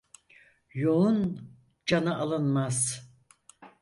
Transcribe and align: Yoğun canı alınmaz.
Yoğun 0.73 1.37
canı 1.85 2.15
alınmaz. 2.17 3.09